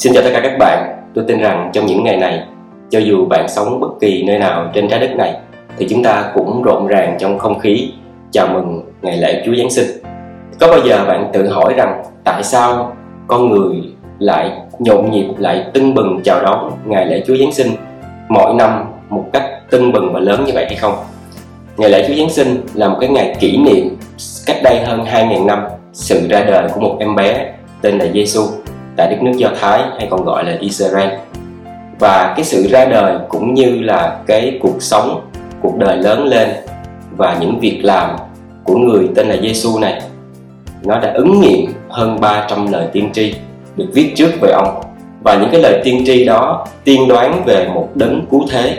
Xin 0.00 0.14
chào 0.14 0.22
tất 0.22 0.30
cả 0.32 0.40
các 0.40 0.58
bạn. 0.58 0.96
Tôi 1.14 1.24
tin 1.28 1.40
rằng 1.40 1.70
trong 1.72 1.86
những 1.86 2.04
ngày 2.04 2.16
này, 2.16 2.42
cho 2.90 2.98
dù 2.98 3.26
bạn 3.26 3.48
sống 3.48 3.80
bất 3.80 3.88
kỳ 4.00 4.22
nơi 4.22 4.38
nào 4.38 4.70
trên 4.74 4.88
trái 4.88 5.00
đất 5.00 5.16
này, 5.16 5.34
thì 5.78 5.86
chúng 5.90 6.02
ta 6.02 6.30
cũng 6.34 6.62
rộn 6.62 6.86
ràng 6.86 7.16
trong 7.18 7.38
không 7.38 7.58
khí 7.58 7.92
chào 8.30 8.46
mừng 8.46 8.82
ngày 9.02 9.16
lễ 9.16 9.42
Chúa 9.46 9.54
Giáng 9.54 9.70
sinh. 9.70 9.86
Có 10.60 10.68
bao 10.68 10.80
giờ 10.84 11.04
bạn 11.08 11.30
tự 11.32 11.48
hỏi 11.48 11.74
rằng 11.76 12.02
tại 12.24 12.42
sao 12.42 12.96
con 13.26 13.50
người 13.50 13.76
lại 14.18 14.52
nhộn 14.78 15.10
nhịp 15.10 15.26
lại 15.38 15.64
tưng 15.74 15.94
bừng 15.94 16.20
chào 16.24 16.42
đón 16.42 16.70
ngày 16.86 17.06
lễ 17.06 17.22
Chúa 17.26 17.36
Giáng 17.36 17.52
sinh 17.52 17.70
mỗi 18.28 18.54
năm 18.54 18.84
một 19.08 19.24
cách 19.32 19.44
tưng 19.70 19.92
bừng 19.92 20.12
và 20.12 20.20
lớn 20.20 20.44
như 20.46 20.52
vậy 20.54 20.64
hay 20.68 20.76
không? 20.76 20.94
Ngày 21.76 21.90
lễ 21.90 22.04
Chúa 22.08 22.14
Giáng 22.14 22.30
sinh 22.30 22.60
là 22.74 22.88
một 22.88 22.96
cái 23.00 23.10
ngày 23.10 23.36
kỷ 23.40 23.56
niệm 23.56 23.96
cách 24.46 24.56
đây 24.64 24.80
hơn 24.80 25.04
2.000 25.04 25.46
năm 25.46 25.62
sự 25.92 26.28
ra 26.28 26.44
đời 26.44 26.68
của 26.74 26.80
một 26.80 26.96
em 27.00 27.16
bé 27.16 27.52
tên 27.82 27.98
là 27.98 28.06
Giêsu 28.14 28.42
tại 29.00 29.10
đất 29.10 29.22
nước 29.22 29.32
Do 29.36 29.48
Thái, 29.60 29.82
hay 29.98 30.08
còn 30.10 30.24
gọi 30.24 30.44
là 30.44 30.56
Israel. 30.60 31.08
Và 31.98 32.34
cái 32.36 32.44
sự 32.44 32.68
ra 32.70 32.84
đời 32.84 33.16
cũng 33.28 33.54
như 33.54 33.80
là 33.80 34.16
cái 34.26 34.58
cuộc 34.62 34.82
sống, 34.82 35.20
cuộc 35.62 35.76
đời 35.76 35.96
lớn 35.96 36.24
lên 36.24 36.48
và 37.16 37.36
những 37.40 37.60
việc 37.60 37.80
làm 37.82 38.16
của 38.64 38.76
người 38.76 39.08
tên 39.14 39.26
là 39.26 39.36
Giêsu 39.42 39.78
này, 39.78 40.02
nó 40.84 41.00
đã 41.00 41.12
ứng 41.12 41.40
nghiệm 41.40 41.72
hơn 41.88 42.20
300 42.20 42.72
lời 42.72 42.86
tiên 42.92 43.10
tri 43.12 43.34
được 43.76 43.86
viết 43.92 44.12
trước 44.16 44.30
về 44.40 44.50
ông. 44.52 44.80
Và 45.24 45.34
những 45.34 45.50
cái 45.52 45.60
lời 45.60 45.80
tiên 45.84 46.02
tri 46.06 46.24
đó 46.24 46.66
tiên 46.84 47.08
đoán 47.08 47.42
về 47.46 47.68
một 47.74 47.88
đấng 47.94 48.26
cứu 48.30 48.46
thế, 48.50 48.76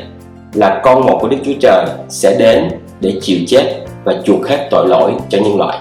là 0.53 0.81
con 0.83 1.05
một 1.05 1.17
của 1.21 1.27
Đức 1.27 1.37
Chúa 1.45 1.53
Trời 1.59 1.85
sẽ 2.09 2.35
đến 2.39 2.69
để 2.99 3.13
chịu 3.21 3.37
chết 3.47 3.85
và 4.03 4.13
chuộc 4.23 4.47
hết 4.47 4.67
tội 4.71 4.87
lỗi 4.87 5.13
cho 5.29 5.37
nhân 5.37 5.57
loại. 5.57 5.77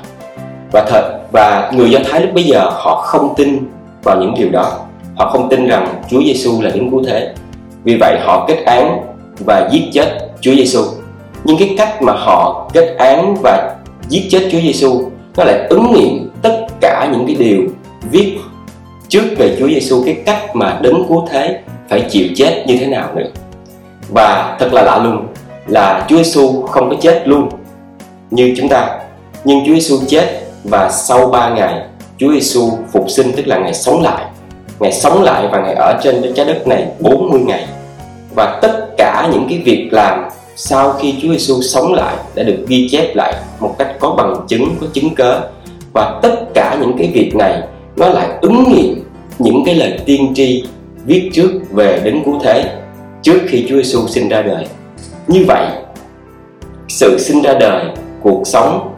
Và 0.73 0.85
thật, 0.89 1.19
và 1.33 1.73
người 1.75 1.91
Do 1.91 1.99
Thái 2.11 2.21
lúc 2.21 2.35
bây 2.35 2.45
giờ 2.45 2.71
họ 2.71 3.03
không 3.05 3.35
tin 3.37 3.59
vào 4.03 4.21
những 4.21 4.35
điều 4.39 4.51
đó. 4.51 4.79
Họ 5.17 5.31
không 5.31 5.49
tin 5.49 5.67
rằng 5.67 6.03
Chúa 6.11 6.23
Giêsu 6.23 6.63
là 6.63 6.71
đấng 6.71 6.91
cứu 6.91 7.03
thế. 7.07 7.35
Vì 7.85 7.97
vậy, 8.01 8.19
họ 8.25 8.45
kết 8.49 8.63
án 8.67 9.01
và 9.39 9.69
giết 9.73 9.83
chết 9.93 10.19
Chúa 10.41 10.55
Giêsu 10.55 10.83
nhưng 11.45 11.59
cái 11.59 11.75
cách 11.79 12.03
mà 12.03 12.13
họ 12.13 12.71
kết 12.73 12.95
án 12.99 13.37
và 13.43 13.77
giết 14.09 14.29
chết 14.31 14.49
Chúa 14.53 14.61
Giêsu 14.61 15.03
nó 15.37 15.45
lại 15.45 15.67
ứng 15.69 15.93
nghiệm 15.93 16.31
tất 16.43 16.67
cả 16.81 17.09
những 17.13 17.27
cái 17.27 17.35
điều 17.35 17.63
viết 18.11 18.39
trước 19.09 19.25
về 19.39 19.57
Chúa 19.59 19.69
Giêsu 19.69 20.03
cái 20.05 20.23
cách 20.27 20.57
mà 20.57 20.79
đấng 20.83 21.05
cứu 21.09 21.27
thế 21.31 21.61
phải 21.89 22.07
chịu 22.11 22.27
chết 22.37 22.65
như 22.67 22.77
thế 22.77 22.87
nào 22.87 23.09
nữa. 23.15 23.27
Và 24.09 24.57
thật 24.61 24.73
là 24.73 24.83
lạ 24.83 24.99
lùng 25.05 25.27
là 25.67 26.07
Chúa 26.09 26.17
Giêsu 26.17 26.63
không 26.63 26.91
có 26.91 26.97
chết 27.01 27.23
luôn 27.29 27.49
như 28.31 28.55
chúng 28.57 28.69
ta. 28.69 28.99
Nhưng 29.45 29.67
Chúa 29.67 29.73
Giêsu 29.73 29.97
chết 30.09 30.41
và 30.65 30.91
sau 30.91 31.27
3 31.27 31.51
ngày 31.51 31.83
Chúa 32.21 32.33
Giêsu 32.33 32.71
phục 32.93 33.11
sinh 33.11 33.33
tức 33.37 33.47
là 33.47 33.59
ngày 33.59 33.75
sống 33.75 34.03
lại. 34.03 34.25
Ngài 34.81 34.93
sống 34.93 35.23
lại 35.23 35.49
và 35.53 35.61
Ngài 35.61 35.75
ở 35.75 36.01
trên 36.03 36.33
trái 36.35 36.47
đất 36.47 36.67
này 36.67 36.87
40 36.99 37.41
ngày. 37.41 37.67
Và 38.35 38.59
tất 38.63 38.97
cả 38.99 39.29
những 39.33 39.47
cái 39.49 39.59
việc 39.59 39.89
làm 39.93 40.29
sau 40.57 40.93
khi 40.93 41.15
Chúa 41.23 41.29
Giêsu 41.29 41.63
sống 41.63 41.93
lại 41.93 42.17
đã 42.35 42.43
được 42.43 42.65
ghi 42.69 42.89
chép 42.91 43.17
lại 43.17 43.35
một 43.61 43.75
cách 43.79 43.97
có 43.99 44.11
bằng 44.11 44.35
chứng, 44.49 44.77
có 44.81 44.87
chứng 44.93 45.15
cớ. 45.15 45.41
Và 45.93 46.19
tất 46.23 46.55
cả 46.55 46.77
những 46.81 46.99
cái 46.99 47.11
việc 47.15 47.35
này 47.35 47.63
nó 47.97 48.09
lại 48.09 48.29
ứng 48.41 48.65
nghiệm 48.73 49.05
những 49.39 49.63
cái 49.67 49.75
lời 49.75 49.99
tiên 50.07 50.33
tri 50.35 50.65
viết 51.05 51.31
trước 51.33 51.51
về 51.71 52.01
đến 52.05 52.23
cứu 52.25 52.41
thế 52.43 52.65
trước 53.23 53.39
khi 53.49 53.67
Chúa 53.69 53.77
Giêsu 53.77 54.09
sinh 54.09 54.29
ra 54.29 54.43
đời. 54.43 54.67
Như 55.27 55.45
vậy, 55.49 55.67
sự 56.89 57.19
sinh 57.19 57.43
ra 57.43 57.55
đời, 57.61 57.85
cuộc 58.23 58.43
sống 58.45 58.90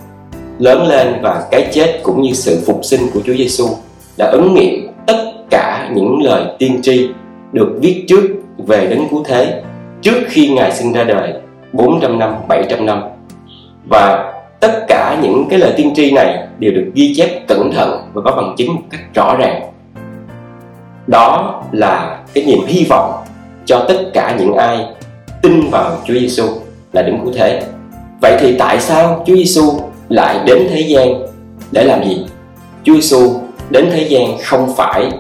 lớn 0.63 0.87
lên 0.89 1.15
và 1.23 1.49
cái 1.51 1.69
chết 1.73 2.01
cũng 2.03 2.23
như 2.23 2.33
sự 2.33 2.63
phục 2.67 2.85
sinh 2.85 3.01
của 3.15 3.21
Chúa 3.27 3.35
Giêsu 3.35 3.69
đã 4.19 4.27
ứng 4.27 4.55
nghiệm 4.55 4.89
tất 5.07 5.33
cả 5.51 5.91
những 5.95 6.23
lời 6.23 6.45
tiên 6.59 6.81
tri 6.83 7.09
được 7.53 7.79
viết 7.81 8.05
trước 8.09 8.23
về 8.59 8.87
đến 8.87 9.03
cứu 9.11 9.25
thế 9.27 9.63
trước 10.03 10.15
khi 10.29 10.49
Ngài 10.49 10.73
sinh 10.73 10.93
ra 10.93 11.05
đời 11.05 11.33
400 11.73 12.19
năm, 12.19 12.35
700 12.49 12.87
năm. 12.87 13.03
Và 13.91 14.33
tất 14.61 14.85
cả 14.89 15.19
những 15.23 15.47
cái 15.51 15.59
lời 15.59 15.73
tiên 15.77 15.93
tri 15.97 16.11
này 16.11 16.47
đều 16.59 16.73
được 16.73 16.91
ghi 16.95 17.15
chép 17.17 17.49
cẩn 17.49 17.73
thận 17.75 18.11
và 18.13 18.23
có 18.25 18.37
bằng 18.37 18.55
chứng 18.59 18.75
một 18.75 18.83
cách 18.91 19.01
rõ 19.15 19.37
ràng. 19.37 19.63
Đó 21.07 21.63
là 21.73 22.21
cái 22.35 22.45
niềm 22.45 22.61
hy 22.67 22.87
vọng 22.89 23.13
cho 23.65 23.85
tất 23.89 23.99
cả 24.15 24.37
những 24.39 24.55
ai 24.55 24.87
tin 25.43 25.71
vào 25.71 25.99
Chúa 26.05 26.15
Giêsu 26.15 26.45
là 26.93 27.03
đấng 27.03 27.21
cứu 27.25 27.33
thế. 27.37 27.63
Vậy 28.21 28.37
thì 28.41 28.57
tại 28.59 28.81
sao 28.81 29.25
Chúa 29.27 29.37
Giêsu 29.37 29.92
lại 30.13 30.41
đến 30.47 30.67
thế 30.71 30.81
gian 30.81 31.23
để 31.73 31.85
làm 31.85 32.05
gì? 32.05 32.27
Chúa 32.85 32.95
Giêsu 32.95 33.33
đến 33.71 33.89
thế 33.93 34.07
gian 34.09 34.39
không 34.43 34.73
phải 34.77 35.11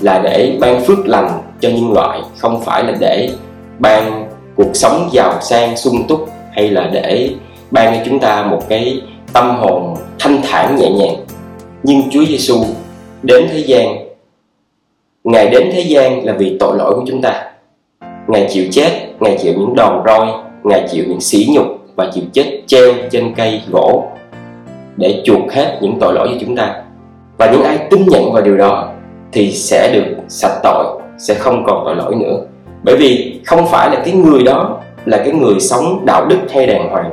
là 0.00 0.20
để 0.24 0.56
ban 0.60 0.84
phước 0.84 1.06
lành 1.06 1.42
cho 1.60 1.68
nhân 1.68 1.92
loại 1.92 2.20
không 2.38 2.60
phải 2.64 2.84
là 2.84 2.94
để 3.00 3.30
ban 3.78 4.28
cuộc 4.56 4.70
sống 4.74 5.08
giàu 5.12 5.38
sang 5.40 5.76
sung 5.76 6.04
túc 6.08 6.28
hay 6.52 6.70
là 6.70 6.90
để 6.92 7.30
ban 7.70 7.94
cho 7.94 8.02
chúng 8.06 8.20
ta 8.20 8.42
một 8.42 8.62
cái 8.68 9.00
tâm 9.32 9.56
hồn 9.56 9.96
thanh 10.18 10.42
thản 10.42 10.76
nhẹ 10.76 10.90
nhàng. 10.90 11.16
Nhưng 11.82 12.10
Chúa 12.10 12.24
Giêsu 12.24 12.64
đến 13.22 13.48
thế 13.52 13.58
gian 13.58 14.08
Ngài 15.24 15.48
đến 15.48 15.70
thế 15.72 15.80
gian 15.80 16.24
là 16.24 16.32
vì 16.32 16.56
tội 16.60 16.76
lỗi 16.78 16.94
của 16.94 17.04
chúng 17.06 17.22
ta. 17.22 17.44
Ngài 18.28 18.48
chịu 18.50 18.64
chết, 18.70 18.90
Ngài 19.20 19.38
chịu 19.42 19.52
những 19.56 19.74
đòn 19.76 20.02
roi 20.06 20.26
Ngài 20.64 20.88
chịu 20.90 21.04
những 21.08 21.20
sỉ 21.20 21.48
nhục 21.54 21.66
và 21.96 22.10
chịu 22.14 22.24
chết 22.32 22.60
treo 22.66 22.92
trên 23.10 23.34
cây 23.34 23.62
gỗ 23.70 24.08
để 24.98 25.22
chuộc 25.24 25.52
hết 25.52 25.78
những 25.80 25.98
tội 26.00 26.14
lỗi 26.14 26.28
cho 26.30 26.36
chúng 26.40 26.56
ta. 26.56 26.74
Và 27.38 27.50
những 27.52 27.62
ai 27.62 27.78
tin 27.90 28.06
nhận 28.06 28.32
vào 28.32 28.42
điều 28.42 28.56
đó 28.56 28.88
thì 29.32 29.52
sẽ 29.52 29.90
được 29.92 30.16
sạch 30.28 30.60
tội, 30.62 30.86
sẽ 31.18 31.34
không 31.34 31.64
còn 31.66 31.82
tội 31.84 31.96
lỗi 31.96 32.14
nữa. 32.14 32.40
Bởi 32.82 32.96
vì 32.96 33.40
không 33.46 33.66
phải 33.66 33.90
là 33.90 34.02
cái 34.04 34.14
người 34.14 34.42
đó 34.42 34.80
là 35.04 35.16
cái 35.16 35.32
người 35.32 35.60
sống 35.60 36.06
đạo 36.06 36.26
đức 36.26 36.38
hay 36.50 36.66
đàng 36.66 36.90
hoàng, 36.90 37.10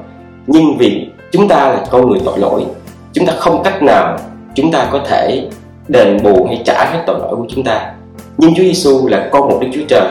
nhưng 0.48 0.78
vì 0.78 1.08
chúng 1.32 1.48
ta 1.48 1.70
là 1.70 1.86
con 1.90 2.10
người 2.10 2.20
tội 2.26 2.40
lỗi, 2.40 2.66
chúng 3.14 3.26
ta 3.26 3.34
không 3.38 3.64
cách 3.64 3.84
nào 3.84 4.18
chúng 4.56 4.72
ta 4.72 4.88
có 4.92 5.00
thể 5.06 5.48
đền 5.88 6.18
bù 6.24 6.46
hay 6.46 6.62
trả 6.66 6.86
hết 6.86 7.04
tội 7.06 7.20
lỗi 7.20 7.36
của 7.36 7.46
chúng 7.50 7.64
ta. 7.64 7.92
Nhưng 8.38 8.56
Chúa 8.56 8.64
Giêsu 8.64 9.08
là 9.08 9.30
con 9.32 9.50
một 9.50 9.58
Đức 9.62 9.68
Chúa 9.74 9.86
Trời, 9.88 10.08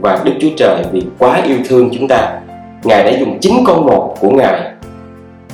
và 0.00 0.20
Đức 0.24 0.32
Chúa 0.40 0.48
Trời 0.56 0.76
vì 0.92 1.02
quá 1.18 1.42
yêu 1.46 1.56
thương 1.68 1.90
chúng 1.98 2.08
ta, 2.08 2.40
Ngài 2.84 3.04
đã 3.04 3.10
dùng 3.18 3.38
chính 3.40 3.64
con 3.66 3.86
một 3.86 4.14
của 4.20 4.30
Ngài 4.30 4.60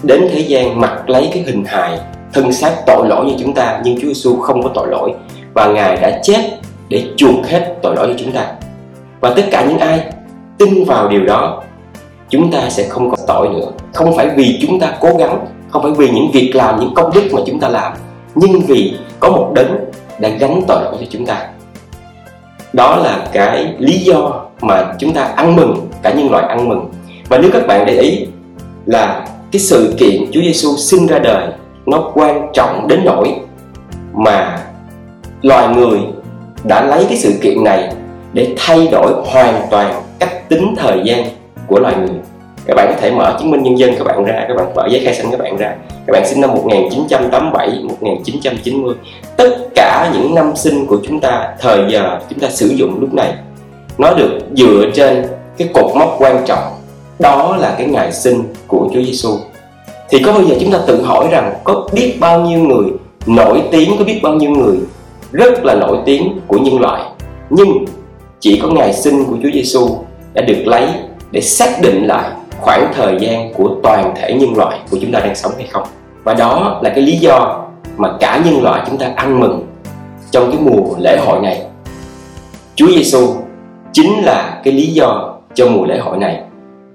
đến 0.06 0.28
thế 0.30 0.40
gian 0.40 0.80
mặc 0.80 1.10
lấy 1.10 1.30
cái 1.32 1.42
hình 1.42 1.64
hài, 1.64 1.98
thân 2.32 2.52
xác 2.52 2.72
tội 2.86 3.08
lỗi 3.08 3.26
như 3.26 3.34
chúng 3.40 3.54
ta, 3.54 3.80
nhưng 3.84 4.00
Chúa 4.00 4.08
Giêsu 4.08 4.36
không 4.36 4.62
có 4.62 4.70
tội 4.74 4.88
lỗi, 4.88 5.12
và 5.54 5.66
Ngài 5.66 5.96
đã 5.96 6.20
chết 6.22 6.40
để 6.88 7.04
chuộc 7.16 7.46
hết 7.46 7.74
tội 7.82 7.96
lỗi 7.96 8.06
cho 8.08 8.24
chúng 8.24 8.32
ta. 8.32 8.46
Và 9.20 9.32
tất 9.36 9.42
cả 9.50 9.64
những 9.68 9.78
ai 9.78 10.00
tin 10.58 10.84
vào 10.84 11.08
điều 11.08 11.24
đó, 11.24 11.62
chúng 12.28 12.52
ta 12.52 12.70
sẽ 12.70 12.88
không 12.88 13.10
có 13.10 13.16
tội 13.26 13.48
nữa. 13.48 13.70
Không 13.94 14.16
phải 14.16 14.28
vì 14.36 14.58
chúng 14.62 14.80
ta 14.80 14.92
cố 15.00 15.08
gắng, 15.18 15.46
không 15.68 15.82
phải 15.82 15.92
vì 15.92 16.10
những 16.10 16.30
việc 16.32 16.52
làm, 16.54 16.80
những 16.80 16.94
công 16.94 17.10
đức 17.14 17.22
mà 17.32 17.40
chúng 17.46 17.60
ta 17.60 17.68
làm, 17.68 17.92
nhưng 18.34 18.60
vì 18.60 18.94
có 19.20 19.30
một 19.30 19.52
đấng 19.54 19.84
đã 20.18 20.28
gánh 20.28 20.62
tội 20.68 20.82
lỗi 20.84 20.96
cho 21.00 21.06
chúng 21.10 21.26
ta. 21.26 21.46
Đó 22.72 22.96
là 22.96 23.26
cái 23.32 23.74
lý 23.78 23.98
do 23.98 24.42
mà 24.60 24.94
chúng 24.98 25.12
ta 25.12 25.22
ăn 25.22 25.56
mừng, 25.56 25.88
cả 26.02 26.12
nhân 26.12 26.30
loại 26.30 26.46
ăn 26.48 26.68
mừng. 26.68 26.90
Và 27.28 27.38
nếu 27.38 27.50
các 27.52 27.66
bạn 27.66 27.86
để 27.86 28.00
ý 28.00 28.26
là 28.86 29.26
cái 29.54 29.60
sự 29.60 29.94
kiện 29.98 30.30
Chúa 30.32 30.40
Giêsu 30.40 30.76
sinh 30.76 31.06
ra 31.06 31.18
đời, 31.18 31.48
nó 31.86 32.10
quan 32.14 32.48
trọng 32.52 32.88
đến 32.88 33.00
nỗi 33.04 33.34
mà 34.14 34.58
loài 35.42 35.68
người 35.76 35.98
đã 36.64 36.84
lấy 36.84 37.04
cái 37.08 37.18
sự 37.18 37.32
kiện 37.42 37.64
này 37.64 37.92
để 38.32 38.54
thay 38.56 38.88
đổi 38.92 39.12
hoàn 39.26 39.66
toàn 39.70 40.02
cách 40.18 40.48
tính 40.48 40.74
thời 40.78 41.00
gian 41.04 41.24
của 41.66 41.78
loài 41.78 41.94
người. 41.96 42.16
Các 42.66 42.74
bạn 42.74 42.86
có 42.88 43.00
thể 43.00 43.10
mở 43.10 43.36
chứng 43.38 43.50
minh 43.50 43.62
nhân 43.62 43.78
dân 43.78 43.94
các 43.98 44.04
bạn 44.04 44.24
ra, 44.24 44.44
các 44.48 44.56
bạn 44.56 44.74
mở 44.74 44.86
giấy 44.90 45.00
khai 45.04 45.14
sinh 45.14 45.30
các 45.30 45.40
bạn 45.40 45.56
ra. 45.56 45.74
Các 46.06 46.12
bạn 46.12 46.26
sinh 46.26 46.40
năm 46.40 46.50
1987 46.50 47.68
1990 47.82 48.94
tất 49.36 49.56
cả 49.74 50.10
những 50.14 50.34
năm 50.34 50.56
sinh 50.56 50.86
của 50.86 50.98
chúng 51.06 51.20
ta, 51.20 51.54
thời 51.60 51.84
giờ 51.88 52.18
chúng 52.30 52.38
ta 52.38 52.48
sử 52.50 52.66
dụng 52.66 53.00
lúc 53.00 53.14
này, 53.14 53.32
nó 53.98 54.14
được 54.14 54.38
dựa 54.54 54.84
trên 54.94 55.26
cái 55.56 55.68
cột 55.74 55.96
mốc 55.96 56.16
quan 56.18 56.44
trọng. 56.46 56.62
Đó 57.18 57.56
là 57.60 57.74
cái 57.78 57.86
ngày 57.86 58.12
sinh 58.12 58.42
của 58.66 58.88
Chúa 58.94 59.02
Giêsu 59.02 59.38
thì 60.14 60.22
có 60.22 60.32
bao 60.32 60.42
giờ 60.42 60.54
chúng 60.60 60.72
ta 60.72 60.78
tự 60.86 61.02
hỏi 61.02 61.28
rằng 61.30 61.54
có 61.64 61.88
biết 61.92 62.16
bao 62.20 62.40
nhiêu 62.40 62.58
người 62.58 62.84
nổi 63.26 63.62
tiếng, 63.72 63.96
có 63.98 64.04
biết 64.04 64.20
bao 64.22 64.34
nhiêu 64.34 64.50
người 64.50 64.76
rất 65.32 65.64
là 65.64 65.74
nổi 65.74 65.98
tiếng 66.04 66.40
của 66.46 66.58
nhân 66.58 66.80
loại, 66.80 67.02
nhưng 67.50 67.84
chỉ 68.40 68.60
có 68.62 68.68
ngày 68.68 68.92
sinh 68.92 69.24
của 69.24 69.36
Chúa 69.42 69.48
Giêsu 69.54 69.98
đã 70.34 70.42
được 70.42 70.62
lấy 70.66 70.88
để 71.30 71.40
xác 71.40 71.80
định 71.82 72.06
lại 72.06 72.30
khoảng 72.60 72.92
thời 72.94 73.16
gian 73.20 73.52
của 73.54 73.70
toàn 73.82 74.14
thể 74.16 74.34
nhân 74.34 74.56
loại 74.56 74.78
của 74.90 74.98
chúng 75.00 75.12
ta 75.12 75.20
đang 75.20 75.34
sống 75.34 75.52
hay 75.56 75.66
không? 75.66 75.82
Và 76.24 76.34
đó 76.34 76.80
là 76.82 76.90
cái 76.90 77.04
lý 77.04 77.16
do 77.16 77.64
mà 77.96 78.12
cả 78.20 78.42
nhân 78.44 78.62
loại 78.62 78.82
chúng 78.86 78.98
ta 78.98 79.10
ăn 79.16 79.40
mừng 79.40 79.66
trong 80.30 80.50
cái 80.50 80.60
mùa 80.60 80.96
lễ 80.98 81.18
hội 81.26 81.40
này. 81.42 81.62
Chúa 82.74 82.88
Giêsu 82.88 83.28
chính 83.92 84.24
là 84.24 84.60
cái 84.64 84.74
lý 84.74 84.86
do 84.86 85.34
cho 85.54 85.66
mùa 85.68 85.84
lễ 85.84 85.98
hội 85.98 86.18
này, 86.18 86.40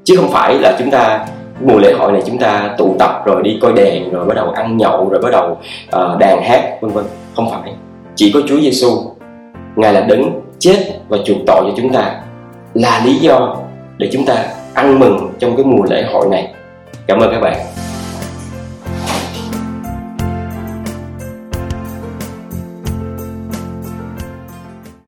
chứ 0.03 0.15
không 0.15 0.31
phải 0.31 0.53
là 0.53 0.75
chúng 0.79 0.91
ta 0.91 1.25
mùa 1.61 1.79
lễ 1.79 1.93
hội 1.93 2.11
này 2.11 2.21
chúng 2.25 2.37
ta 2.37 2.75
tụ 2.77 2.95
tập 2.99 3.21
rồi 3.25 3.43
đi 3.43 3.59
coi 3.61 3.73
đèn 3.73 4.11
rồi 4.11 4.25
bắt 4.25 4.33
đầu 4.33 4.49
ăn 4.49 4.77
nhậu 4.77 5.09
rồi 5.09 5.21
bắt 5.21 5.29
đầu 5.31 5.51
uh, 5.51 6.19
đàn 6.19 6.41
hát 6.43 6.77
vân 6.81 6.91
vân. 6.91 7.05
Không 7.35 7.51
phải. 7.51 7.73
Chỉ 8.15 8.31
có 8.33 8.39
Chúa 8.47 8.59
Giêsu 8.59 8.89
ngài 9.75 9.93
là 9.93 10.01
đấng 10.01 10.41
chết 10.59 10.77
và 11.07 11.17
chuộc 11.25 11.37
tội 11.47 11.63
cho 11.65 11.73
chúng 11.77 11.93
ta. 11.93 12.15
Là 12.73 13.01
lý 13.05 13.15
do 13.15 13.55
để 13.97 14.09
chúng 14.13 14.25
ta 14.25 14.45
ăn 14.73 14.99
mừng 14.99 15.33
trong 15.39 15.55
cái 15.55 15.65
mùa 15.65 15.83
lễ 15.89 16.03
hội 16.13 16.27
này. 16.31 16.53
Cảm 17.07 17.19
ơn 17.19 17.31
các 17.31 17.39
bạn. 17.39 17.57